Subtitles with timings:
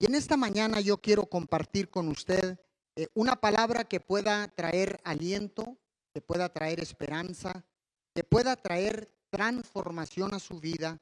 [0.00, 2.58] Y en esta mañana yo quiero compartir con usted
[2.96, 5.76] eh, una palabra que pueda traer aliento,
[6.14, 7.66] que pueda traer esperanza,
[8.14, 10.98] que pueda traer transformación a su vida,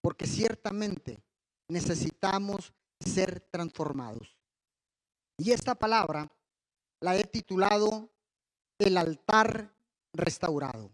[0.00, 1.24] porque ciertamente
[1.68, 4.38] necesitamos ser transformados.
[5.36, 6.30] Y esta palabra
[7.00, 8.12] la he titulado
[8.78, 9.74] El altar
[10.12, 10.92] restaurado.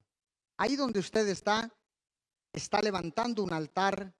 [0.56, 1.70] Ahí donde usted está,
[2.54, 4.14] está levantando un altar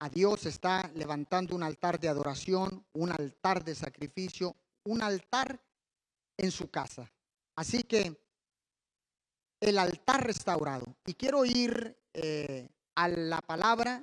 [0.00, 5.62] a Dios, está levantando un altar de adoración, un altar de sacrificio, un altar
[6.38, 7.12] en su casa.
[7.54, 8.18] Así que
[9.60, 10.96] el altar restaurado.
[11.04, 14.02] Y quiero ir eh, a la palabra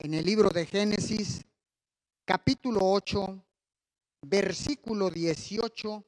[0.00, 1.44] en el libro de Génesis,
[2.24, 3.44] capítulo 8,
[4.22, 6.04] versículo 18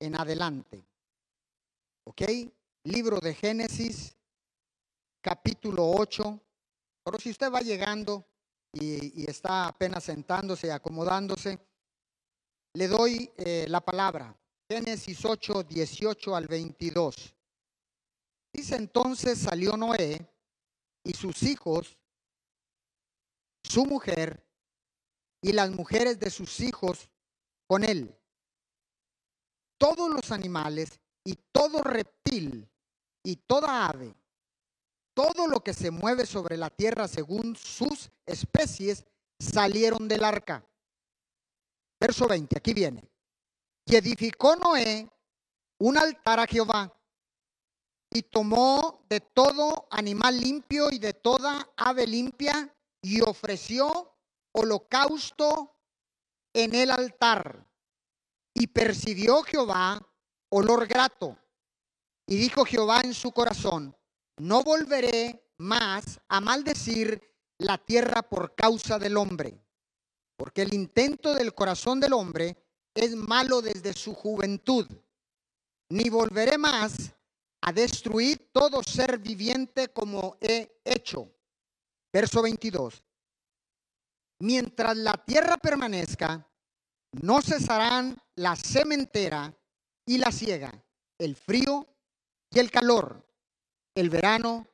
[0.00, 0.82] en adelante.
[2.04, 2.22] ¿Ok?
[2.84, 4.16] Libro de Génesis,
[5.20, 6.40] capítulo 8.
[7.04, 8.29] Pero si usted va llegando
[8.72, 11.58] y, está apenas sentándose, y acomodándose,
[12.74, 14.36] le doy eh, la palabra.
[14.68, 17.34] Génesis 8, 18 al 22.
[18.52, 20.28] Dice entonces salió Noé
[21.04, 21.98] y sus hijos,
[23.64, 24.46] su mujer
[25.42, 27.10] y las mujeres de sus hijos
[27.66, 28.16] con él.
[29.78, 32.68] Todos los animales y todo reptil
[33.24, 34.14] y toda ave
[35.20, 39.04] todo lo que se mueve sobre la tierra según sus especies
[39.38, 40.66] salieron del arca.
[42.00, 43.06] Verso 20, aquí viene.
[43.84, 45.10] Y edificó Noé
[45.78, 46.90] un altar a Jehová
[48.10, 54.16] y tomó de todo animal limpio y de toda ave limpia y ofreció
[54.52, 55.76] holocausto
[56.54, 57.68] en el altar.
[58.54, 60.00] Y percibió Jehová
[60.48, 61.36] olor grato.
[62.26, 63.94] Y dijo Jehová en su corazón,
[64.40, 67.20] no volveré más a maldecir
[67.58, 69.62] la tierra por causa del hombre,
[70.36, 72.56] porque el intento del corazón del hombre
[72.94, 74.86] es malo desde su juventud,
[75.90, 77.12] ni volveré más
[77.60, 81.30] a destruir todo ser viviente como he hecho.
[82.12, 83.04] Verso 22.
[84.40, 86.50] Mientras la tierra permanezca,
[87.12, 89.54] no cesarán la sementera
[90.06, 90.82] y la siega,
[91.18, 91.86] el frío
[92.50, 93.29] y el calor,
[93.94, 94.66] el verano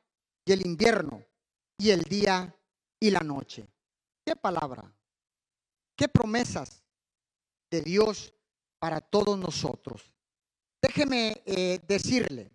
[0.45, 1.25] y el invierno,
[1.77, 2.55] y el día
[2.99, 3.67] y la noche.
[4.25, 4.91] ¿Qué palabra?
[5.95, 6.83] ¿Qué promesas
[7.69, 8.33] de Dios
[8.79, 10.11] para todos nosotros?
[10.81, 12.51] Déjeme eh, decirle,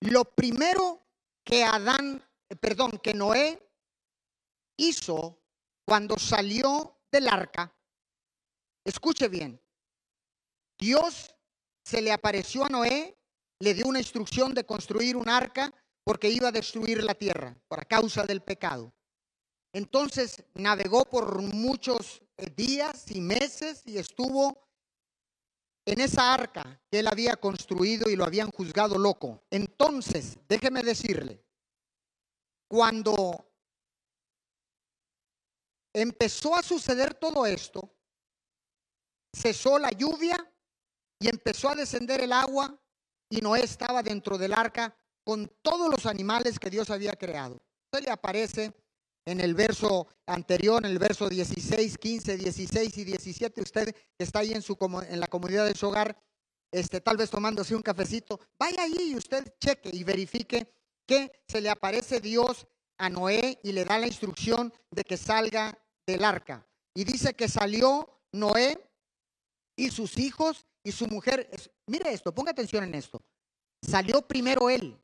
[0.00, 1.06] lo primero
[1.44, 3.60] que Adán, eh, perdón, que Noé
[4.76, 5.40] hizo
[5.84, 7.74] cuando salió del arca,
[8.84, 9.60] escuche bien,
[10.78, 11.34] Dios
[11.82, 13.17] se le apareció a Noé
[13.60, 15.72] le dio una instrucción de construir un arca
[16.04, 18.92] porque iba a destruir la tierra por causa del pecado.
[19.72, 24.66] Entonces navegó por muchos eh, días y meses y estuvo
[25.84, 29.42] en esa arca que él había construido y lo habían juzgado loco.
[29.50, 31.42] Entonces, déjeme decirle,
[32.68, 33.50] cuando
[35.94, 37.90] empezó a suceder todo esto,
[39.34, 40.36] cesó la lluvia
[41.18, 42.78] y empezó a descender el agua
[43.30, 47.60] y Noé estaba dentro del arca con todos los animales que Dios había creado.
[47.92, 48.72] Se le aparece
[49.24, 53.60] en el verso anterior, en el verso 16, 15, 16 y 17.
[53.60, 54.76] Usted está ahí en, su,
[55.08, 56.18] en la comunidad de su hogar,
[56.72, 58.40] este, tal vez tomándose un cafecito.
[58.58, 60.72] Vaya ahí y usted cheque y verifique
[61.06, 62.66] que se le aparece Dios
[62.98, 66.66] a Noé y le da la instrucción de que salga del arca.
[66.94, 68.78] Y dice que salió Noé
[69.76, 71.50] y sus hijos y su mujer,
[71.86, 73.22] mire esto, ponga atención en esto.
[73.82, 74.98] Salió primero él,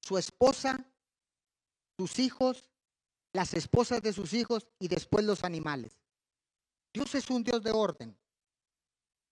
[0.00, 0.84] su esposa,
[1.98, 2.64] sus hijos,
[3.32, 5.98] las esposas de sus hijos y después los animales.
[6.92, 8.16] Dios es un Dios de orden.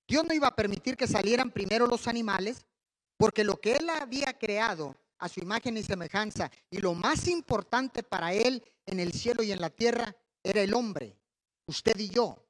[0.07, 2.65] Dios no iba a permitir que salieran primero los animales
[3.17, 8.03] porque lo que él había creado a su imagen y semejanza y lo más importante
[8.03, 11.19] para él en el cielo y en la tierra era el hombre,
[11.67, 12.48] usted y yo.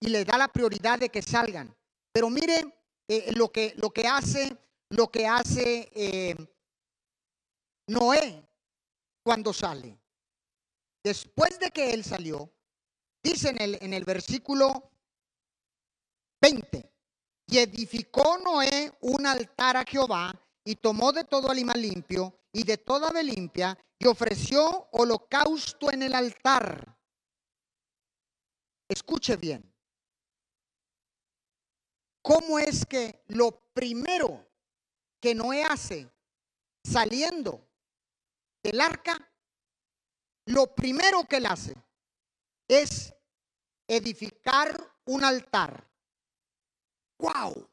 [0.00, 1.74] Y le da la prioridad de que salgan.
[2.12, 4.56] Pero mire eh, lo, que, lo que hace,
[4.90, 6.36] lo que hace eh,
[7.88, 8.48] Noé
[9.22, 9.98] cuando sale.
[11.02, 12.50] Después de que él salió,
[13.22, 14.90] dice en el, en el versículo
[16.40, 16.92] 20,
[17.46, 22.78] y edificó Noé un altar a Jehová y tomó de todo animal limpio y de
[22.78, 26.96] toda ave limpia y ofreció holocausto en el altar.
[28.88, 29.73] Escuche bien.
[32.24, 34.48] ¿Cómo es que lo primero
[35.20, 36.10] que Noé hace
[36.82, 37.60] saliendo
[38.62, 39.30] del arca,
[40.46, 41.74] lo primero que él hace
[42.66, 43.12] es
[43.86, 45.86] edificar un altar.
[47.18, 47.68] ¡Wow!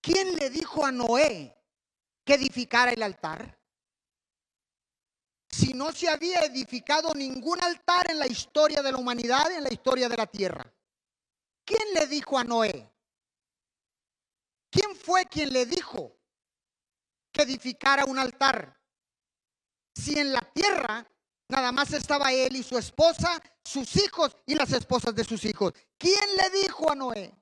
[0.00, 1.56] ¿Quién le dijo a Noé
[2.24, 3.56] que edificara el altar?
[5.48, 9.72] Si no se había edificado ningún altar en la historia de la humanidad, en la
[9.72, 10.74] historia de la tierra.
[11.64, 12.90] ¿Quién le dijo a Noé?
[14.70, 16.16] ¿Quién fue quien le dijo
[17.32, 18.80] que edificara un altar?
[19.94, 21.06] Si en la tierra
[21.48, 25.72] nada más estaba él y su esposa, sus hijos y las esposas de sus hijos.
[25.96, 27.34] ¿Quién le dijo a Noé?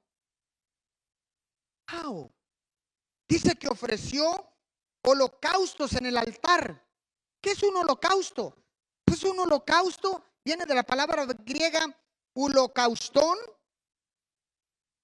[3.28, 4.46] Dice que ofreció
[5.02, 6.86] holocaustos en el altar.
[7.40, 8.56] ¿Qué es un holocausto?
[9.04, 11.86] Pues un holocausto viene de la palabra griega
[12.34, 13.38] holocaustón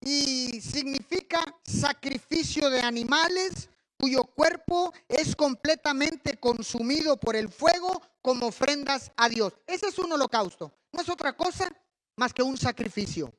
[0.00, 3.68] y significa sacrificio de animales
[3.98, 9.52] cuyo cuerpo es completamente consumido por el fuego como ofrendas a Dios.
[9.66, 11.70] Ese es un holocausto, no es otra cosa
[12.16, 13.32] más que un sacrificio.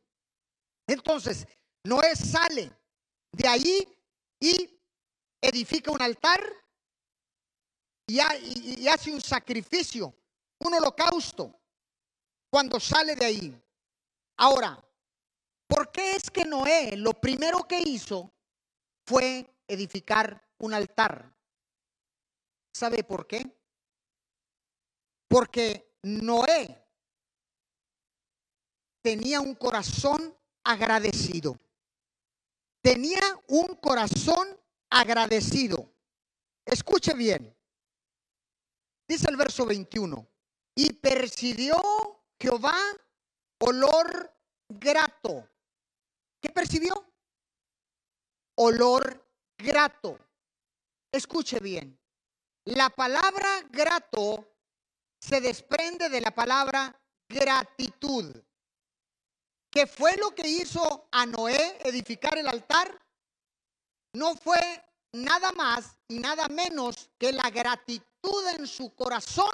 [0.87, 1.47] Entonces,
[1.83, 2.71] Noé sale
[3.31, 3.87] de ahí
[4.39, 4.79] y
[5.41, 6.41] edifica un altar
[8.07, 10.13] y, hace un sacrificio,
[10.59, 11.53] un holocausto,
[12.49, 13.63] cuando sale de ahí.
[14.37, 14.83] Ahora,
[15.69, 18.33] ¿por qué es que Noé lo primero que hizo
[19.05, 21.33] fue edificar un altar?
[22.73, 23.45] ¿Sabe por qué?
[25.27, 26.85] Porque Noé
[29.01, 31.57] tenía un corazón agradecido.
[32.81, 35.93] Tenía un corazón agradecido.
[36.65, 37.55] Escuche bien.
[39.07, 40.27] Dice el verso 21.
[40.75, 41.75] Y percibió
[42.39, 42.77] Jehová
[43.59, 44.33] olor
[44.69, 45.49] grato.
[46.41, 46.93] ¿Qué percibió?
[48.57, 49.25] Olor
[49.57, 50.19] grato.
[51.11, 51.99] Escuche bien.
[52.65, 54.55] La palabra grato
[55.19, 58.35] se desprende de la palabra gratitud.
[59.71, 62.99] ¿Qué fue lo que hizo a Noé edificar el altar?
[64.13, 64.59] No fue
[65.13, 69.51] nada más y nada menos que la gratitud en su corazón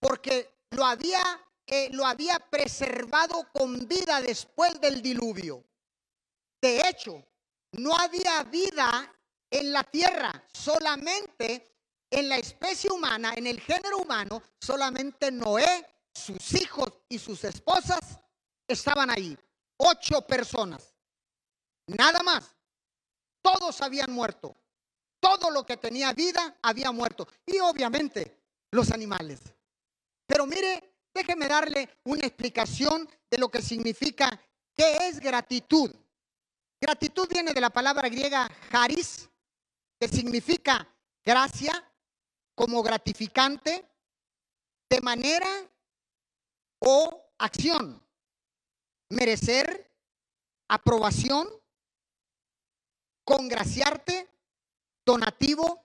[0.00, 1.22] porque lo había,
[1.92, 5.64] lo había preservado con vida después del diluvio.
[6.60, 7.24] De hecho,
[7.72, 9.12] no había vida
[9.50, 11.74] en la tierra, solamente
[12.10, 18.20] en la especie humana, en el género humano, solamente Noé, sus hijos y sus esposas
[18.68, 19.36] estaban ahí.
[19.76, 20.94] Ocho personas.
[21.86, 22.54] Nada más.
[23.42, 24.56] Todos habían muerto.
[25.20, 27.26] Todo lo que tenía vida había muerto.
[27.44, 28.40] Y obviamente
[28.70, 29.40] los animales.
[30.26, 34.28] Pero mire, déjeme darle una explicación de lo que significa
[34.74, 35.94] qué es gratitud.
[36.80, 39.28] Gratitud viene de la palabra griega haris,
[39.98, 40.86] que significa
[41.24, 41.72] gracia,
[42.54, 43.86] como gratificante,
[44.90, 45.48] de manera
[46.80, 48.04] o acción
[49.14, 49.90] merecer
[50.68, 51.48] aprobación,
[53.24, 54.28] congraciarte,
[55.04, 55.82] donativo,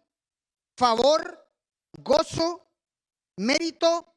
[0.78, 1.48] favor,
[1.94, 2.66] gozo,
[3.38, 4.16] mérito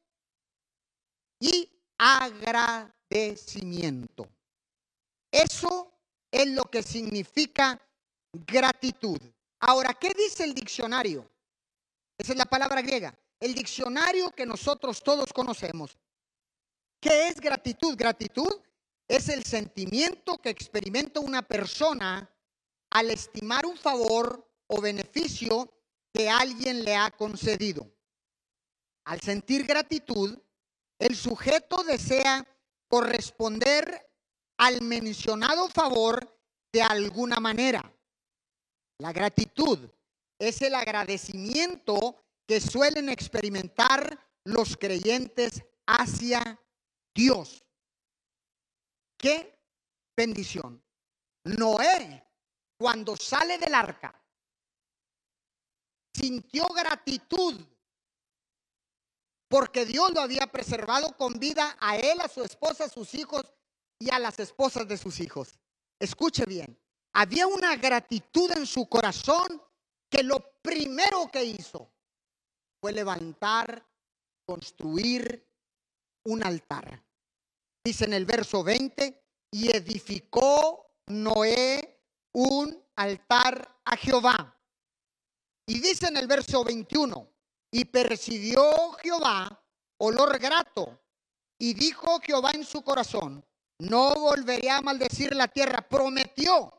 [1.43, 4.27] y agradecimiento.
[5.29, 5.93] Eso
[6.31, 7.79] es lo que significa
[8.31, 9.19] gratitud.
[9.59, 11.29] Ahora, ¿qué dice el diccionario?
[12.17, 13.13] Esa es la palabra griega.
[13.39, 15.97] El diccionario que nosotros todos conocemos.
[17.01, 17.97] ¿Qué es gratitud?
[17.97, 18.61] Gratitud
[19.05, 22.33] es el sentimiento que experimenta una persona
[22.89, 25.69] al estimar un favor o beneficio
[26.13, 27.85] que alguien le ha concedido.
[29.03, 30.39] Al sentir gratitud,
[31.03, 32.47] el sujeto desea
[32.87, 34.09] corresponder
[34.57, 36.39] al mencionado favor
[36.71, 37.93] de alguna manera.
[38.99, 39.79] La gratitud
[40.39, 46.57] es el agradecimiento que suelen experimentar los creyentes hacia
[47.13, 47.65] Dios.
[49.17, 49.59] Qué
[50.15, 50.81] bendición.
[51.43, 52.25] Noé,
[52.77, 54.23] cuando sale del arca,
[56.13, 57.59] sintió gratitud
[59.47, 63.43] porque Dios lo había preservado con vida a él, a su esposa, a sus hijos
[63.99, 65.59] y a las esposas de sus hijos.
[65.99, 66.79] Escuche bien,
[67.13, 69.61] había una gratitud en su corazón
[70.09, 71.91] que lo primero que hizo
[72.81, 73.85] fue levantar,
[74.45, 75.47] construir
[76.25, 77.03] un altar
[77.83, 79.21] dice en el verso 20,
[79.51, 82.01] y edificó Noé
[82.33, 84.57] un altar a Jehová.
[85.67, 87.29] Y dice en el verso 21,
[87.73, 89.59] y percibió Jehová
[89.97, 91.01] olor grato,
[91.57, 93.43] y dijo Jehová en su corazón,
[93.79, 96.71] no volveré a maldecir la tierra, prometió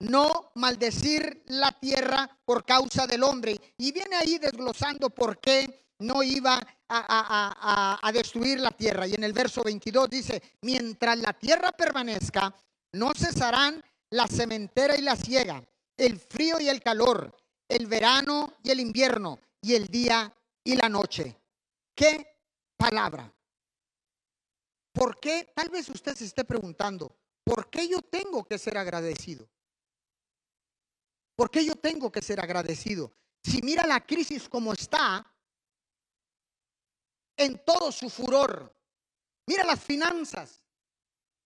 [0.00, 3.56] no maldecir la tierra por causa del hombre.
[3.78, 9.06] Y viene ahí desglosando por qué no iba a, destruir la tierra.
[9.06, 12.52] Y en el verso 22 dice, mientras la tierra permanezca,
[12.94, 13.80] no cesarán
[14.10, 15.62] la cementera y la ciega,
[15.96, 17.34] el frío y el calor,
[17.68, 21.40] el verano y el invierno, y el día y la noche.
[21.94, 22.38] ¿Qué
[22.76, 23.32] palabra?
[24.92, 25.52] ¿Por qué?
[25.54, 29.48] Tal vez usted se esté preguntando, ¿por qué yo tengo que ser agradecido?
[31.34, 33.12] ¿Por qué yo tengo que ser agradecido?
[33.42, 35.26] Si mira la crisis como está,
[37.36, 38.74] en todo su furor,
[39.46, 40.62] mira las finanzas,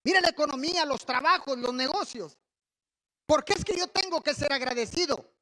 [0.05, 2.39] mira la economía, los trabajos, los negocios.
[3.27, 5.33] ¿Por qué es que yo tengo que ser agradecido?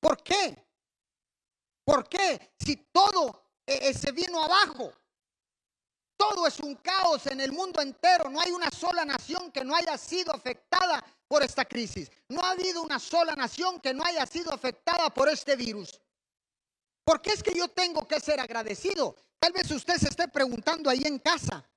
[0.00, 0.63] ¿Por qué?
[1.84, 2.54] ¿Por qué?
[2.58, 4.92] Si todo eh, eh, se vino abajo.
[6.16, 8.30] Todo es un caos en el mundo entero.
[8.30, 12.10] No hay una sola nación que no haya sido afectada por esta crisis.
[12.28, 16.00] No ha habido una sola nación que no haya sido afectada por este virus.
[17.04, 19.16] ¿Por qué es que yo tengo que ser agradecido?
[19.38, 21.68] Tal vez usted se esté preguntando ahí en casa.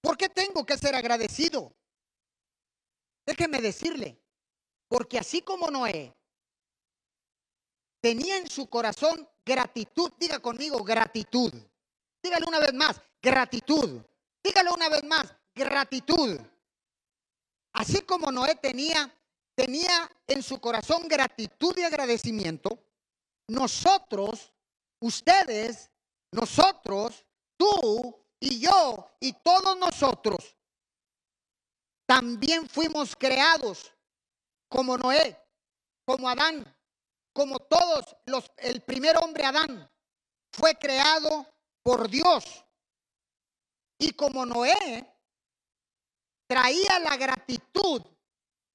[0.00, 1.74] ¿Por qué tengo que ser agradecido?
[3.26, 4.18] Déjeme decirle,
[4.88, 6.14] porque así como Noé
[8.00, 11.52] tenía en su corazón gratitud, diga conmigo gratitud.
[12.22, 14.00] Dígale una vez más, gratitud.
[14.42, 16.38] Dígale una vez más, gratitud.
[17.72, 19.12] Así como Noé tenía,
[19.54, 22.78] tenía en su corazón gratitud y agradecimiento,
[23.48, 24.52] nosotros,
[25.00, 25.90] ustedes,
[26.30, 27.24] nosotros,
[27.56, 30.56] tú y yo y todos nosotros,
[32.06, 33.92] también fuimos creados
[34.68, 35.38] como Noé,
[36.04, 36.64] como Adán,
[37.32, 39.90] como todos los, el primer hombre Adán
[40.52, 41.46] fue creado
[41.82, 42.64] por Dios.
[43.98, 45.06] Y como Noé
[46.46, 48.02] traía la gratitud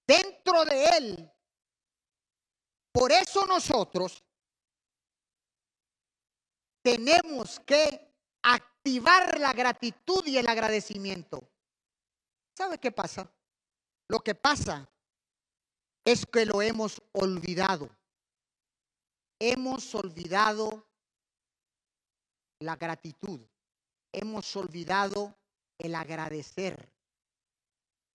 [0.07, 1.31] dentro de él,
[2.91, 4.23] por eso nosotros
[6.81, 11.47] tenemos que activar la gratitud y el agradecimiento.
[12.55, 13.29] ¿Sabe qué pasa?
[14.07, 14.89] Lo que pasa
[16.05, 17.96] es que lo hemos olvidado
[19.39, 20.85] hemos olvidado
[22.59, 23.39] la gratitud,
[24.11, 25.37] hemos olvidado
[25.77, 26.91] el agradecer.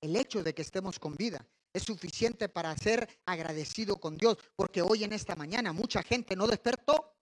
[0.00, 4.82] El hecho de que estemos con vida es suficiente para ser agradecido con Dios, porque
[4.82, 7.14] hoy en esta mañana mucha gente no despertó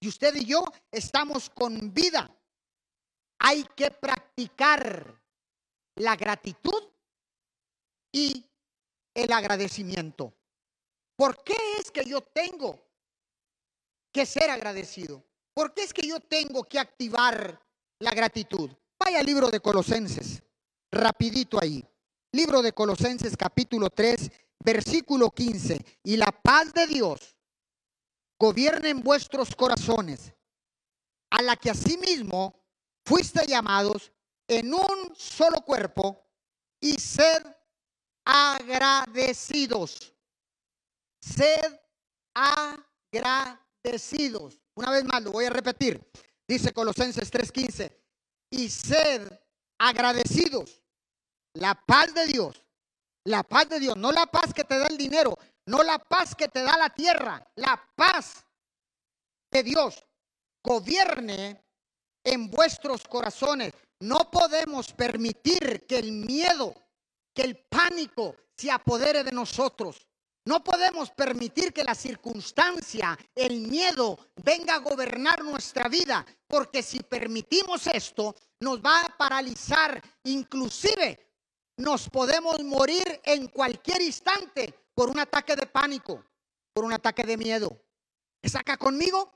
[0.00, 2.30] y usted y yo estamos con vida.
[3.38, 5.20] Hay que practicar
[5.96, 6.82] la gratitud
[8.12, 8.44] y
[9.14, 10.32] el agradecimiento.
[11.16, 12.91] ¿Por qué es que yo tengo
[14.12, 15.24] que ser agradecido.
[15.54, 17.60] ¿Por qué es que yo tengo que activar
[17.98, 18.70] la gratitud?
[18.98, 20.42] Vaya al libro de Colosenses,
[20.90, 21.84] rapidito ahí.
[22.32, 26.00] Libro de Colosenses capítulo 3, versículo 15.
[26.04, 27.36] Y la paz de Dios
[28.38, 30.32] gobierne en vuestros corazones,
[31.30, 32.54] a la que asimismo
[33.04, 34.12] fuiste llamados
[34.48, 36.24] en un solo cuerpo
[36.80, 37.44] y sed
[38.24, 40.14] agradecidos.
[41.20, 41.80] Sed
[42.34, 44.60] agradecidos agradecidos.
[44.74, 46.00] Una vez más, lo voy a repetir.
[46.46, 47.90] Dice Colosenses 3:15,
[48.50, 49.28] y sed
[49.78, 50.80] agradecidos.
[51.54, 52.64] La paz de Dios,
[53.24, 56.34] la paz de Dios, no la paz que te da el dinero, no la paz
[56.34, 58.44] que te da la tierra, la paz
[59.50, 60.02] de Dios
[60.64, 61.62] gobierne
[62.24, 63.74] en vuestros corazones.
[64.00, 66.74] No podemos permitir que el miedo,
[67.34, 70.08] que el pánico se apodere de nosotros.
[70.44, 76.98] No podemos permitir que la circunstancia, el miedo, venga a gobernar nuestra vida, porque si
[77.00, 81.32] permitimos esto, nos va a paralizar, inclusive
[81.76, 86.24] nos podemos morir en cualquier instante por un ataque de pánico,
[86.72, 87.80] por un ataque de miedo.
[88.42, 89.32] ¿Está acá conmigo?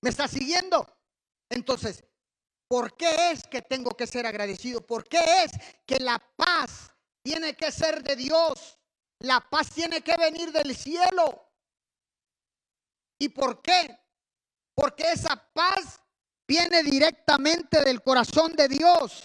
[0.00, 0.86] ¿Me está siguiendo?
[1.50, 2.02] Entonces,
[2.66, 4.80] ¿por qué es que tengo que ser agradecido?
[4.80, 5.52] ¿Por qué es
[5.84, 6.90] que la paz
[7.22, 8.75] tiene que ser de Dios?
[9.20, 11.50] La paz tiene que venir del cielo.
[13.18, 13.98] ¿Y por qué?
[14.74, 16.00] Porque esa paz
[16.46, 19.24] viene directamente del corazón de Dios.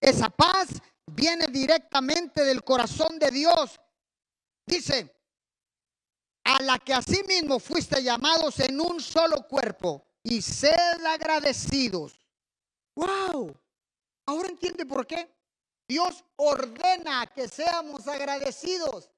[0.00, 0.68] Esa paz
[1.06, 3.78] viene directamente del corazón de Dios.
[4.66, 5.14] Dice,
[6.44, 12.18] a la que asimismo fuiste llamados en un solo cuerpo y sed agradecidos.
[12.94, 13.54] ¡Wow!
[14.26, 15.30] Ahora entiende por qué.
[15.86, 19.10] Dios ordena que seamos agradecidos.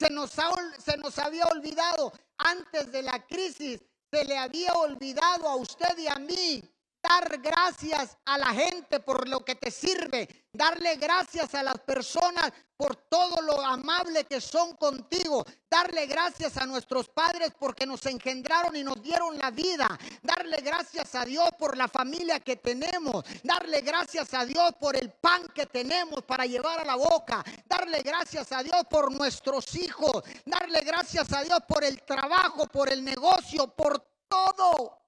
[0.00, 0.30] Se nos,
[0.78, 2.10] se nos había olvidado.
[2.38, 3.80] Antes de la crisis,
[4.10, 6.69] se le había olvidado a usted y a mí
[7.02, 12.52] dar gracias a la gente por lo que te sirve, darle gracias a las personas
[12.76, 18.74] por todo lo amable que son contigo, darle gracias a nuestros padres porque nos engendraron
[18.74, 19.86] y nos dieron la vida,
[20.22, 25.12] darle gracias a Dios por la familia que tenemos, darle gracias a Dios por el
[25.12, 30.22] pan que tenemos para llevar a la boca, darle gracias a Dios por nuestros hijos,
[30.46, 35.00] darle gracias a Dios por el trabajo, por el negocio, por todo.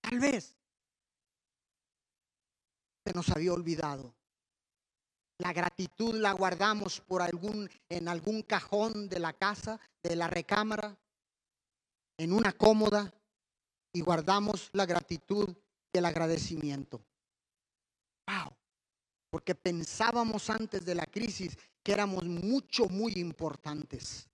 [0.00, 0.56] Tal vez
[3.04, 4.14] se nos había olvidado.
[5.38, 10.98] La gratitud la guardamos por algún en algún cajón de la casa, de la recámara,
[12.18, 13.10] en una cómoda
[13.92, 15.48] y guardamos la gratitud
[15.92, 17.02] y el agradecimiento.
[18.26, 18.54] Wow.
[19.30, 24.28] Porque pensábamos antes de la crisis que éramos mucho muy importantes.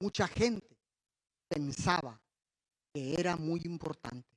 [0.00, 0.76] Mucha gente
[1.48, 2.20] pensaba
[2.94, 4.36] era muy importante.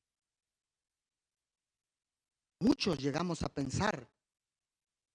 [2.60, 4.08] Muchos llegamos a pensar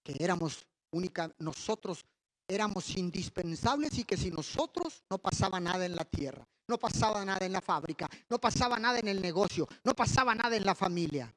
[0.03, 2.05] que éramos única, nosotros
[2.47, 7.45] éramos indispensables y que si nosotros no pasaba nada en la tierra, no pasaba nada
[7.45, 11.33] en la fábrica, no pasaba nada en el negocio, no pasaba nada en la familia.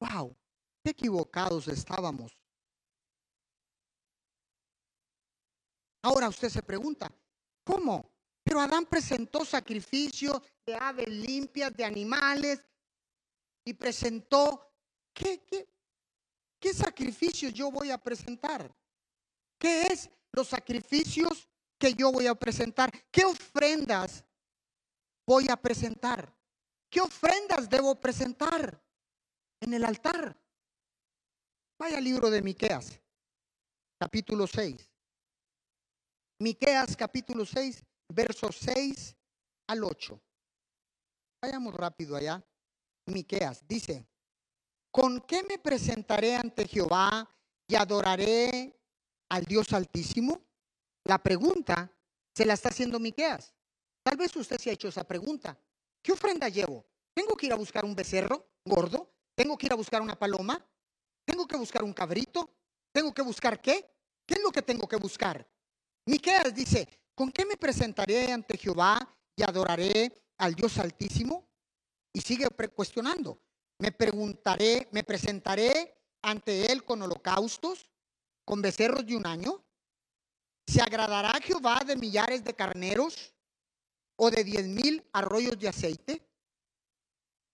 [0.00, 0.36] ¡Wow!
[0.82, 2.36] Qué equivocados estábamos.
[6.02, 7.12] Ahora usted se pregunta,
[7.64, 8.10] ¿cómo?
[8.42, 12.60] Pero Adán presentó sacrificio de aves limpias, de animales,
[13.64, 14.72] y presentó,
[15.12, 15.68] ¿qué, qué,
[16.58, 18.74] qué sacrificios yo voy a presentar?
[19.58, 22.90] ¿Qué es los sacrificios que yo voy a presentar?
[23.10, 24.24] ¿Qué ofrendas
[25.26, 26.34] voy a presentar?
[26.88, 28.82] ¿Qué ofrendas debo presentar
[29.60, 30.36] en el altar?
[31.78, 33.00] Vaya al libro de Miqueas,
[33.98, 34.90] capítulo 6.
[36.40, 39.16] Miqueas capítulo 6, versos 6
[39.68, 40.20] al 8.
[41.42, 42.44] Vayamos rápido allá.
[43.06, 44.06] Miqueas dice:
[44.90, 47.28] ¿Con qué me presentaré ante Jehová
[47.66, 48.78] y adoraré
[49.30, 50.42] al Dios Altísimo?
[51.04, 51.90] La pregunta
[52.34, 53.54] se la está haciendo Miqueas.
[54.02, 55.58] Tal vez usted se ha hecho esa pregunta.
[56.02, 56.86] ¿Qué ofrenda llevo?
[57.14, 59.12] ¿Tengo que ir a buscar un becerro gordo?
[59.34, 60.64] ¿Tengo que ir a buscar una paloma?
[61.24, 62.50] ¿Tengo que buscar un cabrito?
[62.92, 63.90] ¿Tengo que buscar qué?
[64.26, 65.46] ¿Qué es lo que tengo que buscar?
[66.06, 66.88] Miqueas dice,
[67.20, 68.98] ¿con qué me presentaré ante Jehová
[69.36, 71.46] y adoraré al Dios Altísimo?
[72.14, 73.42] Y sigue cuestionando.
[73.78, 77.90] Me preguntaré, me presentaré ante Él con holocaustos,
[78.42, 79.62] con becerros de un año.
[80.66, 83.34] ¿Se agradará Jehová de millares de carneros
[84.16, 86.26] o de diez mil arroyos de aceite?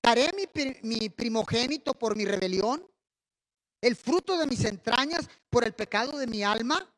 [0.00, 0.44] ¿Daré mi,
[0.82, 2.88] mi primogénito por mi rebelión?
[3.80, 6.88] ¿El fruto de mis entrañas por el pecado de mi alma?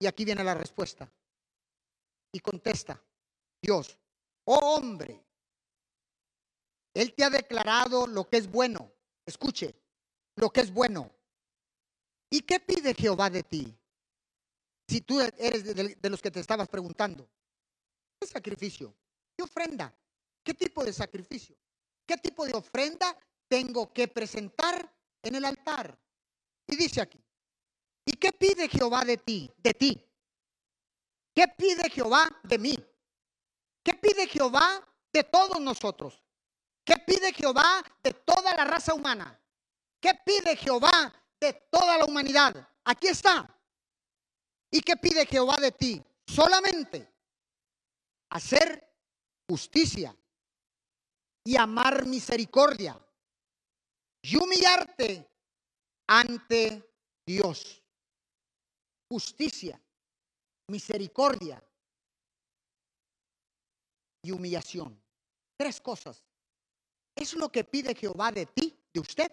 [0.00, 1.08] Y aquí viene la respuesta.
[2.32, 3.00] Y contesta,
[3.60, 3.98] Dios,
[4.44, 5.22] oh hombre,
[6.94, 8.90] Él te ha declarado lo que es bueno.
[9.26, 9.74] Escuche,
[10.36, 11.10] lo que es bueno.
[12.30, 13.78] ¿Y qué pide Jehová de ti?
[14.88, 17.28] Si tú eres de, los que te estabas preguntando,
[18.18, 18.94] ¿qué sacrificio?
[19.36, 19.94] ¿Qué ofrenda?
[20.42, 21.56] ¿Qué tipo de sacrificio?
[22.06, 23.16] ¿Qué tipo de ofrenda
[23.48, 24.92] tengo que presentar
[25.22, 25.98] en el altar?
[26.66, 27.22] Y dice aquí,
[28.06, 29.50] ¿y qué pide Jehová de ti?
[29.58, 30.11] De ti.
[31.34, 32.74] ¿Qué pide Jehová de mí?
[33.82, 36.22] ¿Qué pide Jehová de todos nosotros?
[36.84, 39.40] ¿Qué pide Jehová de toda la raza humana?
[40.00, 42.68] ¿Qué pide Jehová de toda la humanidad?
[42.84, 43.48] Aquí está.
[44.70, 46.02] ¿Y qué pide Jehová de ti?
[46.26, 47.08] Solamente
[48.30, 48.88] hacer
[49.48, 50.16] justicia
[51.44, 52.98] y amar misericordia
[54.22, 55.28] y humillarte
[56.06, 56.94] ante
[57.26, 57.82] Dios.
[59.08, 59.81] Justicia
[60.68, 61.62] misericordia
[64.22, 65.00] y humillación.
[65.56, 66.22] Tres cosas.
[67.14, 69.30] Es lo que pide Jehová de ti, de usted,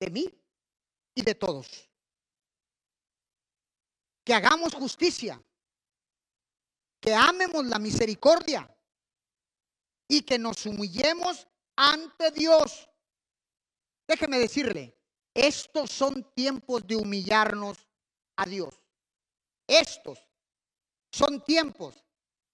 [0.00, 0.28] de mí
[1.14, 1.88] y de todos.
[4.24, 5.40] Que hagamos justicia,
[7.00, 8.68] que amemos la misericordia
[10.08, 12.88] y que nos humillemos ante Dios.
[14.06, 14.98] Déjeme decirle,
[15.32, 17.86] estos son tiempos de humillarnos
[18.36, 18.83] a Dios.
[19.66, 20.18] Estos
[21.10, 22.04] son tiempos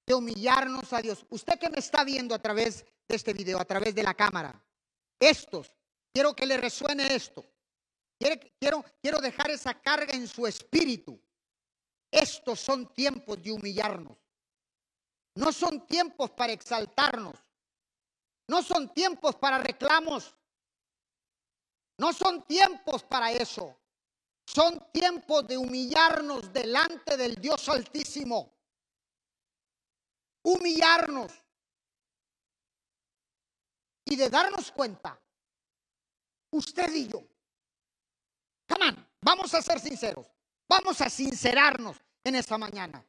[0.06, 1.24] de humillarnos a Dios.
[1.30, 4.62] Usted que me está viendo a través de este video, a través de la cámara,
[5.18, 5.74] estos,
[6.12, 7.44] quiero que le resuene esto.
[8.18, 11.18] Quiero, quiero dejar esa carga en su espíritu.
[12.10, 14.18] Estos son tiempos de humillarnos.
[15.36, 17.36] No son tiempos para exaltarnos.
[18.46, 20.36] No son tiempos para reclamos.
[21.96, 23.79] No son tiempos para eso.
[24.52, 28.52] Son tiempos de humillarnos delante del Dios Altísimo.
[30.42, 31.32] Humillarnos.
[34.10, 35.18] y de darnos cuenta,
[36.50, 37.22] usted y yo.
[38.68, 40.26] Come on, vamos a ser sinceros.
[40.68, 43.04] Vamos a sincerarnos en esta mañana.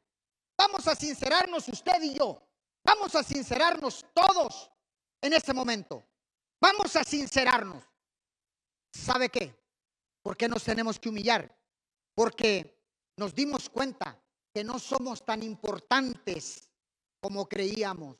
[0.56, 2.40] Vamos a sincerarnos usted y yo.
[2.84, 4.72] Vamos a sincerarnos todos
[5.22, 6.04] en este momento.
[6.60, 7.84] Vamos a sincerarnos.
[8.94, 9.61] ¿Sabe qué?
[10.22, 11.58] ¿Por qué nos tenemos que humillar?
[12.14, 12.80] Porque
[13.18, 14.22] nos dimos cuenta
[14.54, 16.70] que no somos tan importantes
[17.20, 18.18] como creíamos.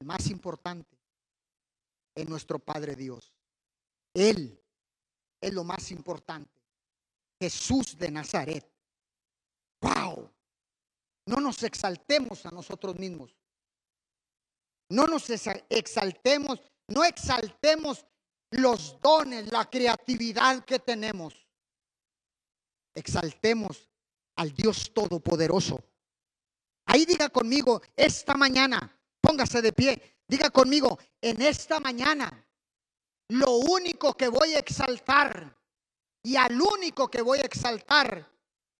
[0.00, 0.96] El más importante
[2.14, 3.34] es nuestro Padre Dios.
[4.14, 4.62] Él
[5.40, 6.60] es lo más importante.
[7.38, 8.66] Jesús de Nazaret.
[9.80, 10.30] ¡Wow!
[11.26, 13.34] No nos exaltemos a nosotros mismos.
[14.90, 18.04] No nos exaltemos, no exaltemos
[18.50, 21.34] los dones, la creatividad que tenemos.
[22.94, 23.88] Exaltemos
[24.36, 25.82] al Dios Todopoderoso.
[26.86, 32.46] Ahí diga conmigo, esta mañana, póngase de pie, diga conmigo, en esta mañana,
[33.28, 35.56] lo único que voy a exaltar
[36.22, 38.28] y al único que voy a exaltar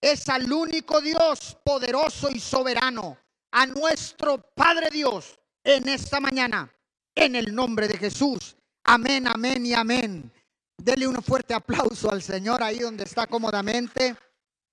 [0.00, 3.16] es al único Dios poderoso y soberano,
[3.52, 6.72] a nuestro Padre Dios, en esta mañana,
[7.14, 8.56] en el nombre de Jesús.
[8.84, 10.32] Amén, amén y amén.
[10.76, 14.16] Dele un fuerte aplauso al Señor ahí donde está cómodamente,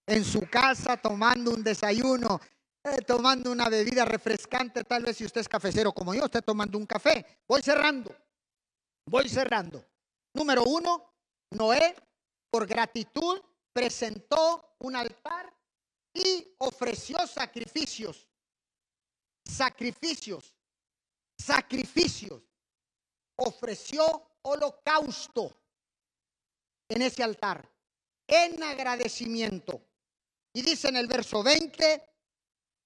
[0.05, 2.39] en su casa, tomando un desayuno,
[2.83, 4.83] eh, tomando una bebida refrescante.
[4.85, 7.25] Tal vez si usted es cafecero como yo, esté tomando un café.
[7.47, 8.15] Voy cerrando,
[9.05, 9.85] voy cerrando.
[10.33, 11.13] Número uno,
[11.51, 11.95] Noé,
[12.49, 13.41] por gratitud,
[13.73, 15.53] presentó un altar
[16.13, 18.29] y ofreció sacrificios.
[19.43, 20.53] Sacrificios.
[21.37, 22.46] Sacrificios.
[23.37, 24.03] Ofreció
[24.41, 25.55] holocausto
[26.89, 27.69] en ese altar
[28.27, 29.81] en agradecimiento.
[30.53, 32.03] Y dice en el verso 20,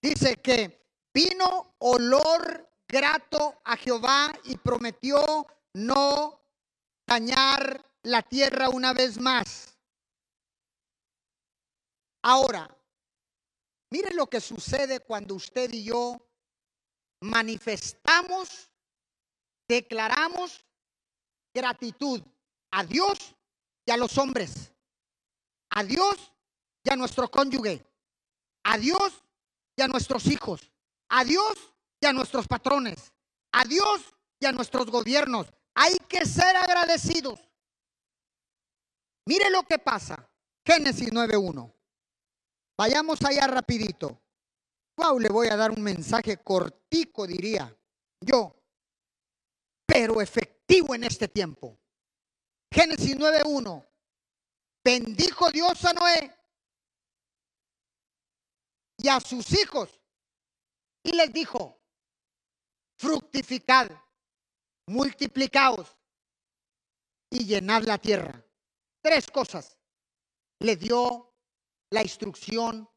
[0.02, 6.42] dice que vino olor grato a Jehová y prometió no
[7.08, 9.78] dañar la tierra una vez más.
[12.24, 12.70] Ahora,
[13.90, 16.18] mire lo que sucede cuando usted y yo
[17.22, 18.71] manifestamos,
[19.72, 20.66] declaramos
[21.54, 22.22] gratitud
[22.72, 23.36] a Dios
[23.86, 24.74] y a los hombres,
[25.70, 26.34] a Dios
[26.84, 27.86] y a nuestro cónyuge,
[28.64, 29.24] a Dios
[29.78, 30.70] y a nuestros hijos,
[31.10, 31.58] a Dios
[32.02, 33.14] y a nuestros patrones,
[33.54, 34.02] a Dios
[34.42, 35.48] y a nuestros gobiernos.
[35.74, 37.40] Hay que ser agradecidos.
[39.26, 40.30] Mire lo que pasa.
[40.66, 41.74] Génesis 9.1.
[42.78, 44.22] Vayamos allá rapidito.
[44.98, 47.74] Wow, le voy a dar un mensaje cortico, diría
[48.20, 48.61] yo,
[49.92, 51.78] pero efectivo en este tiempo.
[52.72, 53.86] Génesis 9.1.
[54.82, 56.34] Bendijo Dios a Noé
[58.98, 60.00] y a sus hijos
[61.04, 61.84] y les dijo,
[62.98, 63.92] fructificad,
[64.88, 65.94] multiplicaos
[67.30, 68.42] y llenad la tierra.
[69.02, 69.78] Tres cosas.
[70.60, 71.36] Le dio
[71.90, 72.90] la instrucción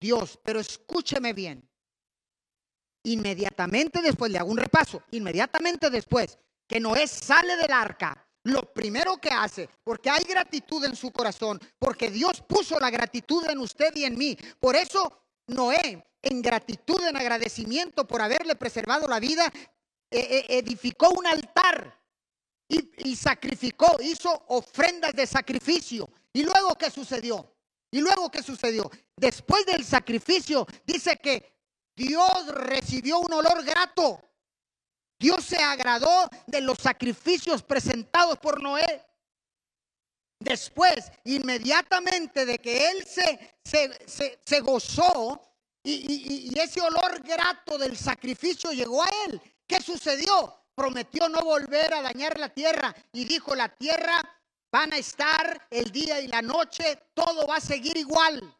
[0.00, 0.38] Dios.
[0.44, 1.65] Pero escúcheme bien.
[3.06, 9.16] Inmediatamente después, le hago un repaso, inmediatamente después que Noé sale del arca, lo primero
[9.18, 13.94] que hace, porque hay gratitud en su corazón, porque Dios puso la gratitud en usted
[13.94, 14.36] y en mí.
[14.58, 19.52] Por eso Noé, en gratitud, en agradecimiento por haberle preservado la vida,
[20.10, 21.96] e, e, edificó un altar
[22.68, 26.10] y, y sacrificó, hizo ofrendas de sacrificio.
[26.32, 27.52] ¿Y luego qué sucedió?
[27.92, 28.90] ¿Y luego qué sucedió?
[29.14, 31.55] Después del sacrificio, dice que
[31.96, 34.20] Dios recibió un olor grato.
[35.18, 39.02] Dios se agradó de los sacrificios presentados por Noé.
[40.38, 43.58] Después, inmediatamente de que él se,
[44.44, 45.40] se, gozó
[45.82, 50.54] y, y ese olor grato del sacrificio llegó a él, ¿qué sucedió?
[50.74, 54.20] Prometió no volver a dañar la tierra y dijo, la tierra
[54.70, 58.55] van a estar el día y la noche, todo va a seguir igual.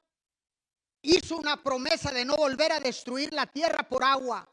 [1.09, 4.49] Hizo una promesa de no volver a destruir la tierra por agua.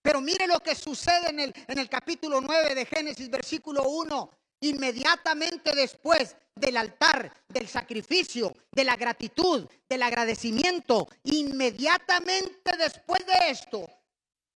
[0.00, 4.30] Pero mire lo que sucede en el, en el capítulo 9 de Génesis, versículo 1.
[4.60, 13.84] Inmediatamente después del altar, del sacrificio, de la gratitud, del agradecimiento, inmediatamente después de esto,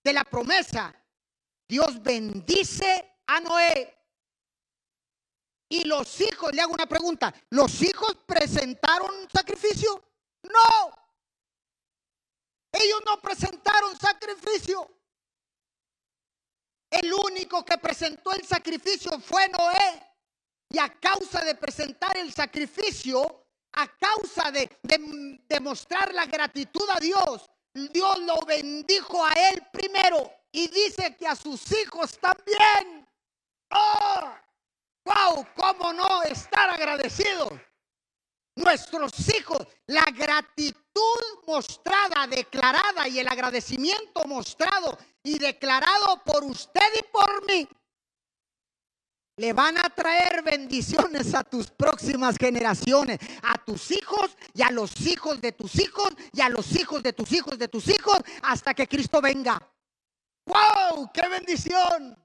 [0.05, 0.95] de la promesa,
[1.69, 3.93] Dios bendice a Noé
[5.69, 10.12] y los hijos, le hago una pregunta, ¿los hijos presentaron sacrificio?
[10.43, 11.03] No.
[12.73, 14.89] Ellos no presentaron sacrificio.
[16.91, 20.09] El único que presentó el sacrificio fue Noé.
[20.69, 24.79] Y a causa de presentar el sacrificio, a causa de,
[25.49, 30.31] demostrar la gratitud a Dios, Dios lo bendijo a él primero.
[30.55, 33.09] y dice que a sus hijos también.
[33.71, 34.35] ¡Oh!
[35.05, 35.47] ¡Wow!
[35.57, 37.53] ¿Cómo no estar agradecidos?
[38.55, 40.83] Nuestros hijos, la gratitud
[41.47, 47.69] mostrada, declarada y el agradecimiento mostrado y declarado por usted y por mí
[49.37, 55.01] le van a traer bendiciones a tus próximas generaciones, a tus hijos y a los
[55.01, 58.75] hijos de tus hijos y a los hijos de tus hijos de tus hijos hasta
[58.75, 59.59] que Cristo venga.
[60.47, 61.11] ¡Wow!
[61.13, 62.19] ¡Qué bendición!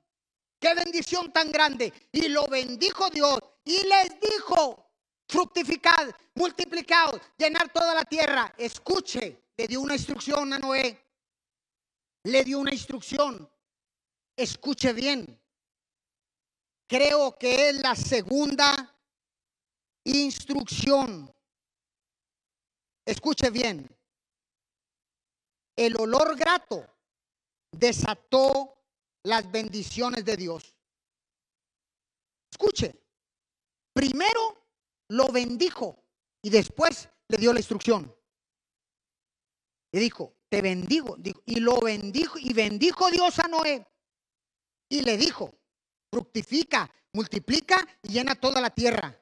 [0.59, 1.93] ¡Qué bendición tan grande!
[2.11, 4.86] Y lo bendijo Dios y les dijo,
[5.27, 8.53] fructificad, multiplicad, llenar toda la tierra.
[8.57, 11.03] Escuche, le dio una instrucción a Noé.
[12.23, 13.49] Le dio una instrucción.
[14.35, 15.39] Escuche bien
[16.87, 18.95] creo que es la segunda
[20.05, 21.33] instrucción.
[23.05, 23.87] Escuche bien.
[25.75, 26.87] El olor grato
[27.71, 28.81] desató
[29.23, 30.75] las bendiciones de Dios.
[32.51, 32.95] Escuche.
[33.93, 34.56] Primero
[35.09, 36.03] lo bendijo
[36.41, 38.13] y después le dio la instrucción.
[39.91, 41.17] Le dijo, te bendigo.
[41.45, 43.85] Y lo bendijo y bendijo Dios a Noé.
[44.89, 45.53] Y le dijo,
[46.09, 49.17] fructifica, multiplica y llena toda la tierra.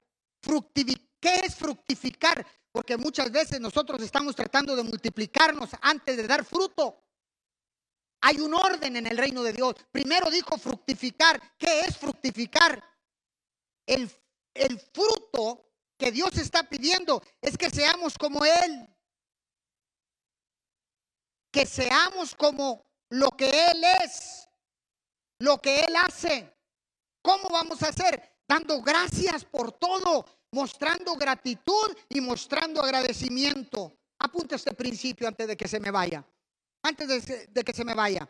[1.19, 2.45] ¿Qué es fructificar?
[2.71, 7.03] Porque muchas veces nosotros estamos tratando de multiplicarnos antes de dar fruto.
[8.21, 9.75] Hay un orden en el reino de Dios.
[9.91, 11.41] Primero dijo fructificar.
[11.57, 12.83] ¿Qué es fructificar?
[13.87, 14.09] El,
[14.53, 15.64] el fruto
[15.97, 18.87] que Dios está pidiendo es que seamos como Él.
[21.51, 24.49] Que seamos como lo que Él es,
[25.39, 26.53] lo que Él hace.
[27.21, 28.39] ¿Cómo vamos a hacer?
[28.47, 33.97] Dando gracias por todo, mostrando gratitud y mostrando agradecimiento.
[34.19, 36.23] Apunta este principio antes de que se me vaya.
[36.83, 38.27] Antes de, de que se me vaya.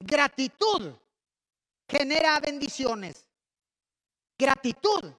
[0.00, 0.94] Gratitud
[1.88, 3.26] genera bendiciones.
[4.38, 5.12] Gratitud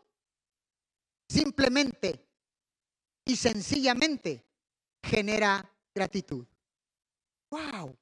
[1.30, 2.28] simplemente
[3.26, 4.46] y sencillamente
[5.04, 6.46] genera gratitud.
[7.52, 7.98] Wow.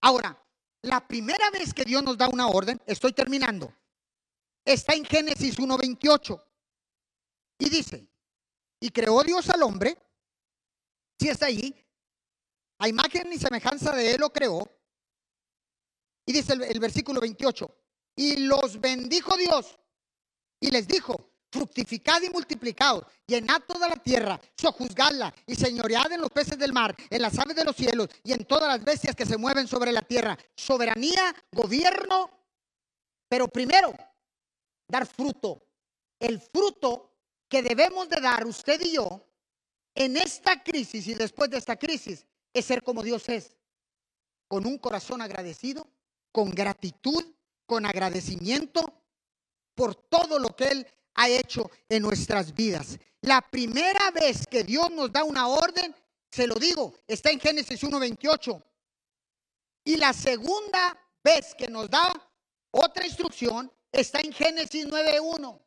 [0.00, 0.42] Ahora,
[0.82, 3.72] la primera vez que Dios nos da una orden, estoy terminando
[4.64, 6.42] está en Génesis 1.28.
[7.58, 8.08] Y dice,
[8.80, 9.96] y creó Dios al hombre,
[11.18, 11.74] si está ahí,
[12.78, 14.68] a imagen y semejanza de él lo creó.
[16.26, 17.74] Y dice el, versículo 28,
[18.16, 19.78] y los bendijo Dios
[20.60, 26.30] y les dijo, fructificad y multiplicados, llenad toda la tierra, sojuzgadla y señoread en los
[26.30, 29.26] peces del mar, en las aves de los cielos y en todas las bestias que
[29.26, 30.36] se mueven sobre la tierra.
[30.56, 32.30] Soberanía, gobierno,
[33.28, 33.94] pero primero
[34.88, 35.62] dar fruto.
[36.18, 37.10] El fruto
[37.48, 39.28] que debemos de dar usted y yo
[39.94, 43.56] en esta crisis y después de esta crisis es ser como Dios es,
[44.48, 45.86] con un corazón agradecido,
[46.30, 47.24] con gratitud,
[47.66, 49.02] con agradecimiento
[49.74, 52.98] por todo lo que Él ha hecho en nuestras vidas.
[53.20, 55.94] La primera vez que Dios nos da una orden,
[56.30, 58.62] se lo digo, está en Génesis 1.28.
[59.84, 62.12] Y la segunda vez que nos da
[62.70, 65.60] otra instrucción Está en Génesis 9.1.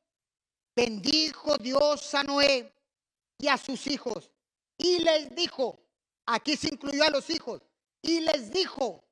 [0.75, 2.73] Bendijo Dios a Noé
[3.37, 4.31] y a sus hijos
[4.77, 5.79] y les dijo,
[6.25, 7.61] aquí se incluyó a los hijos,
[8.01, 9.05] y les dijo,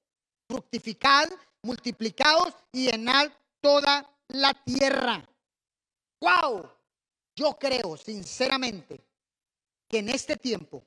[0.50, 1.30] fructificad,
[1.62, 5.26] multiplicaos y llenad toda la tierra.
[6.24, 6.70] ¡Wow!
[7.36, 9.06] Yo creo sinceramente
[9.90, 10.86] que en este tiempo,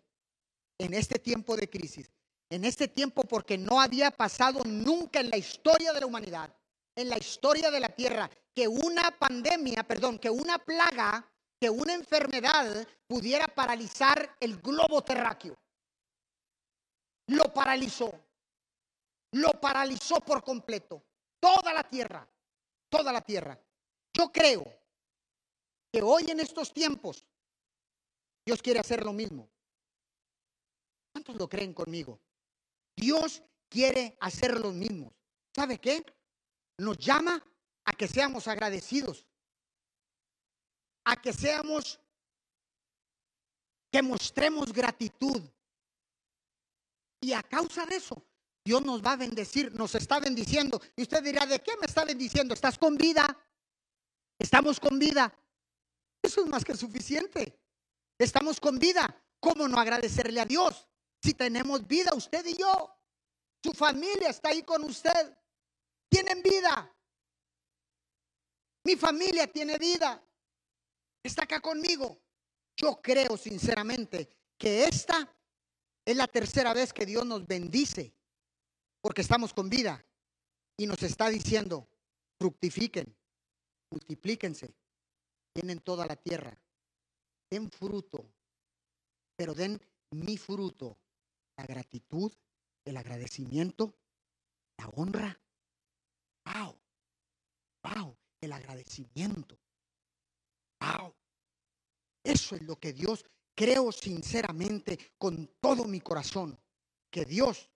[0.79, 2.11] en este tiempo de crisis,
[2.49, 6.51] en este tiempo porque no había pasado nunca en la historia de la humanidad,
[6.95, 11.93] en la historia de la tierra que una pandemia, perdón, que una plaga, que una
[11.93, 15.55] enfermedad pudiera paralizar el globo terráqueo.
[17.27, 18.11] Lo paralizó.
[19.33, 21.03] Lo paralizó por completo.
[21.39, 22.27] Toda la tierra.
[22.89, 23.59] Toda la tierra.
[24.15, 24.86] Yo creo
[25.97, 27.27] que hoy en estos tiempos
[28.45, 29.49] Dios quiere hacer lo mismo.
[31.11, 32.21] ¿Cuántos lo creen conmigo?
[32.95, 35.15] Dios quiere hacer lo mismo.
[35.55, 36.05] ¿Sabe qué?
[36.79, 37.43] nos llama
[37.87, 39.25] a que seamos agradecidos,
[41.07, 41.99] a que seamos,
[43.91, 45.43] que mostremos gratitud.
[47.23, 48.23] Y a causa de eso,
[48.63, 50.79] Dios nos va a bendecir, nos está bendiciendo.
[50.95, 52.53] Y usted dirá, ¿de qué me está bendiciendo?
[52.53, 53.25] ¿Estás con vida?
[54.39, 55.35] Estamos con vida.
[56.27, 57.57] Eso es más que suficiente.
[58.19, 59.23] Estamos con vida.
[59.39, 60.89] ¿Cómo no agradecerle a Dios
[61.23, 62.93] si tenemos vida usted y yo?
[63.63, 65.37] Su familia está ahí con usted
[66.09, 66.93] tienen vida.
[68.85, 70.21] Mi familia tiene vida.
[71.23, 72.21] Está acá conmigo.
[72.77, 75.33] Yo creo sinceramente que esta
[76.05, 78.15] es la tercera vez que Dios nos bendice
[79.01, 80.05] porque estamos con vida.
[80.77, 81.89] Y nos está diciendo,
[82.39, 83.17] fructifiquen,
[83.91, 84.75] multiplíquense,
[85.57, 86.55] tienen toda la tierra,
[87.51, 88.31] den fruto,
[89.37, 90.99] pero den mi fruto,
[91.57, 92.31] la gratitud,
[92.85, 93.97] el agradecimiento,
[94.77, 95.41] la honra.
[96.45, 96.79] Wow,
[97.85, 99.59] wow, el agradecimiento.
[100.79, 101.15] Wow.
[102.23, 106.61] Eso es lo que Dios creo sinceramente con todo mi corazón,
[107.11, 107.71] que Dios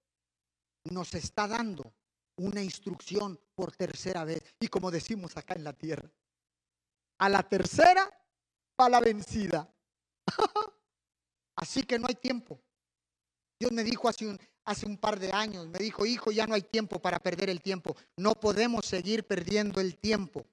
[0.84, 1.94] nos está dando
[2.36, 4.42] una instrucción por tercera vez.
[4.60, 6.12] Y como decimos acá en la tierra,
[7.20, 8.10] a la tercera,
[8.74, 9.70] para la vencida.
[11.54, 12.58] Así que no hay tiempo.
[13.58, 16.54] Dios me dijo hace un, hace un par de años, me dijo, hijo, ya no
[16.54, 17.94] hay tiempo para perder el tiempo.
[18.16, 20.46] No podemos seguir perdiendo el tiempo.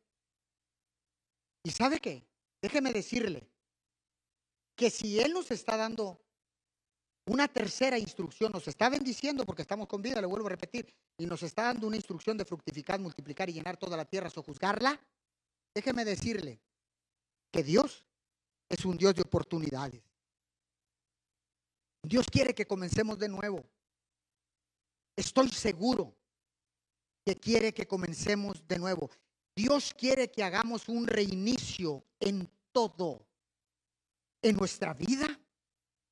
[1.64, 2.28] ¿Y sabe qué?
[2.62, 3.50] Déjeme decirle
[4.76, 6.22] que si Él nos está dando
[7.28, 11.26] una tercera instrucción, nos está bendiciendo porque estamos con vida, le vuelvo a repetir, y
[11.26, 15.00] nos está dando una instrucción de fructificar, multiplicar y llenar toda la tierra, sojuzgarla,
[15.78, 16.60] déjeme decirle
[17.52, 18.04] que Dios
[18.68, 20.02] es un Dios de oportunidades.
[22.02, 23.64] Dios quiere que comencemos de nuevo.
[25.16, 26.18] Estoy seguro
[27.24, 29.12] que quiere que comencemos de nuevo.
[29.56, 33.28] Dios quiere que hagamos un reinicio en todo,
[34.42, 35.28] en nuestra vida,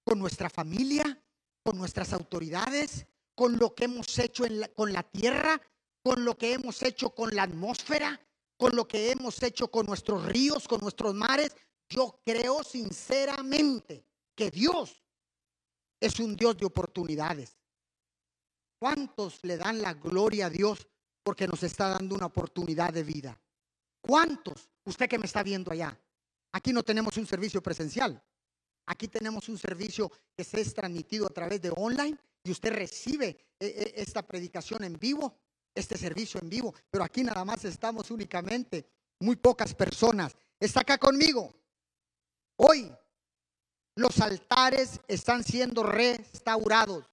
[0.04, 1.24] con nuestra familia,
[1.64, 4.44] con nuestras autoridades, con lo que hemos hecho
[4.76, 5.60] con la tierra,
[6.04, 8.22] con lo que hemos hecho con la atmósfera,
[8.58, 11.56] con lo que hemos hecho con nuestros ríos, con nuestros mares.
[11.90, 15.04] Yo creo sinceramente que Dios
[16.00, 17.58] es un Dios de oportunidades.
[18.80, 20.88] ¿Cuántos le dan la gloria a Dios
[21.24, 23.40] porque nos está dando una oportunidad de vida?
[24.02, 24.70] ¿Cuántos?
[24.84, 26.00] Usted que me está viendo allá.
[26.52, 28.22] Aquí no tenemos un servicio presencial.
[28.86, 33.28] Aquí tenemos un servicio que se es transmitido a través de online y usted recibe
[33.28, 35.36] eh, eh, esta predicación en vivo,
[35.76, 36.74] este servicio en vivo.
[36.90, 40.36] Pero aquí nada más estamos únicamente muy pocas personas.
[40.60, 41.54] Está acá conmigo.
[42.58, 42.92] Hoy
[43.96, 47.06] los altares están siendo restaurados,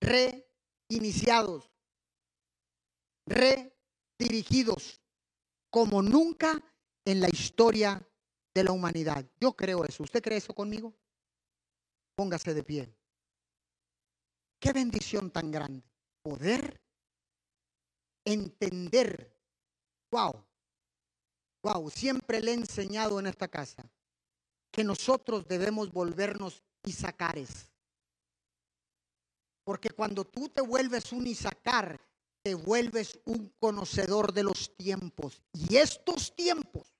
[0.00, 1.70] reiniciados,
[3.26, 5.00] redirigidos
[5.70, 6.62] como nunca
[7.04, 8.06] en la historia
[8.54, 9.24] de la humanidad.
[9.40, 10.02] Yo creo eso.
[10.02, 10.94] ¿Usted cree eso conmigo?
[12.16, 12.94] Póngase de pie.
[14.58, 15.82] Qué bendición tan grande.
[16.22, 16.80] Poder
[18.24, 19.36] entender.
[20.10, 20.44] Wow.
[21.62, 21.90] Wow.
[21.90, 23.90] Siempre le he enseñado en esta casa
[24.70, 27.70] que nosotros debemos volvernos Isacares.
[29.64, 32.00] Porque cuando tú te vuelves un Isacar,
[32.42, 35.42] te vuelves un conocedor de los tiempos.
[35.52, 36.94] Y estos tiempos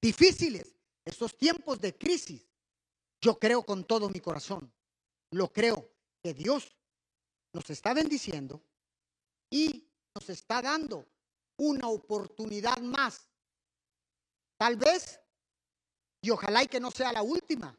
[0.00, 2.48] difíciles, estos tiempos de crisis,
[3.20, 4.72] yo creo con todo mi corazón,
[5.30, 5.90] lo creo
[6.22, 6.76] que Dios
[7.52, 8.62] nos está bendiciendo
[9.50, 11.06] y nos está dando
[11.56, 13.28] una oportunidad más.
[14.58, 15.20] Tal vez
[16.20, 17.76] y ojalá y que no sea la última.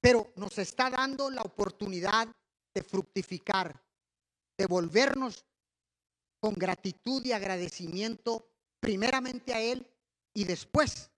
[0.00, 2.28] Pero nos está dando la oportunidad
[2.74, 3.80] de fructificar,
[4.58, 5.44] de volvernos
[6.40, 8.48] con gratitud y agradecimiento
[8.80, 9.86] primeramente a Él
[10.34, 11.10] y después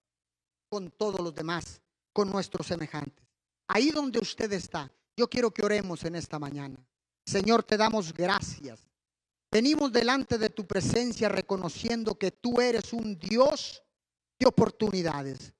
[0.69, 1.81] con todos los demás,
[2.13, 3.25] con nuestros semejantes.
[3.69, 6.77] Ahí donde usted está, yo quiero que oremos en esta mañana.
[7.25, 8.81] Señor, te damos gracias.
[9.55, 13.85] Venimos delante de tu presencia reconociendo que tú eres un Dios
[14.37, 15.53] de oportunidades.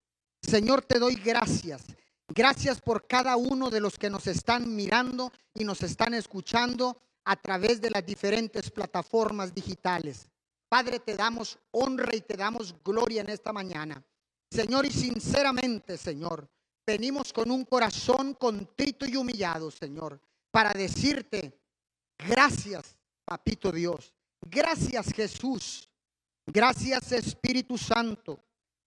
[0.43, 1.85] Señor, te doy gracias.
[2.27, 7.37] Gracias por cada uno de los que nos están mirando y nos están escuchando a
[7.37, 10.29] través de las diferentes plataformas digitales.
[10.69, 14.05] Padre, te damos honra y te damos gloria en esta mañana.
[14.51, 16.49] Señor, y sinceramente, Señor,
[16.85, 21.57] venimos con un corazón contrito y humillado, Señor, para decirte,
[22.19, 24.15] gracias, Papito Dios.
[24.41, 25.89] Gracias, Jesús.
[26.47, 28.39] Gracias, Espíritu Santo.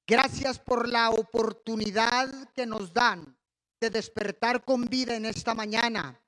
[0.05, 3.37] Gracias por la oportunidad que nos dan
[3.81, 6.19] de despertar con vida en esta mañana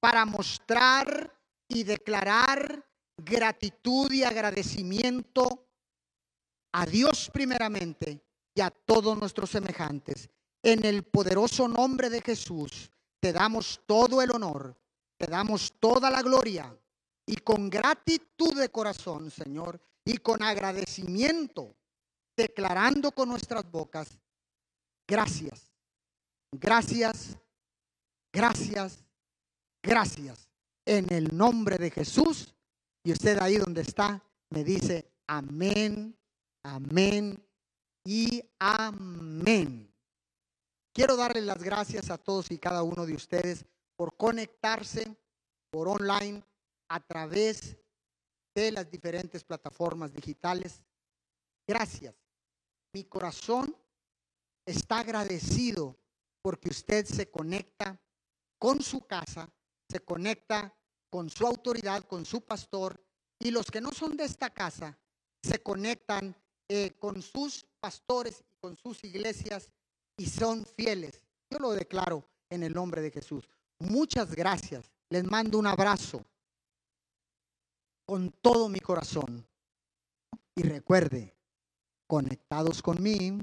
[0.00, 1.32] para mostrar
[1.68, 2.84] y declarar
[3.16, 5.68] gratitud y agradecimiento
[6.72, 10.28] a Dios primeramente y a todos nuestros semejantes.
[10.62, 14.76] En el poderoso nombre de Jesús te damos todo el honor,
[15.16, 16.76] te damos toda la gloria
[17.26, 21.76] y con gratitud de corazón, Señor, y con agradecimiento
[22.36, 24.18] declarando con nuestras bocas,
[25.06, 25.70] gracias,
[26.50, 27.36] gracias,
[28.32, 29.04] gracias,
[29.82, 30.48] gracias,
[30.86, 32.54] en el nombre de Jesús.
[33.04, 36.16] Y usted ahí donde está me dice, amén,
[36.62, 37.44] amén
[38.04, 39.92] y amén.
[40.94, 43.64] Quiero darle las gracias a todos y cada uno de ustedes
[43.96, 45.16] por conectarse
[45.70, 46.42] por online
[46.92, 47.74] a través
[48.54, 50.84] de las diferentes plataformas digitales.
[51.66, 52.14] Gracias.
[52.92, 53.74] Mi corazón
[54.66, 55.96] está agradecido
[56.42, 57.98] porque usted se conecta
[58.58, 59.50] con su casa,
[59.88, 60.76] se conecta
[61.08, 63.02] con su autoridad, con su pastor,
[63.38, 64.98] y los que no son de esta casa
[65.42, 66.36] se conectan
[66.68, 69.72] eh, con sus pastores y con sus iglesias
[70.18, 71.22] y son fieles.
[71.50, 73.48] Yo lo declaro en el nombre de Jesús.
[73.78, 74.90] Muchas gracias.
[75.08, 76.22] Les mando un abrazo
[78.12, 79.48] con todo mi corazón.
[80.54, 81.34] Y recuerde,
[82.06, 83.38] conectados con mí,